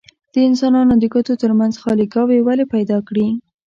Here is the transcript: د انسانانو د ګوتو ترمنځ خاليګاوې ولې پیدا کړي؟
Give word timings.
د 0.33 0.35
انسانانو 0.49 0.93
د 0.97 1.03
ګوتو 1.13 1.33
ترمنځ 1.41 1.73
خاليګاوې 1.83 2.37
ولې 2.47 2.65
پیدا 2.73 2.97
کړي؟ 3.07 3.27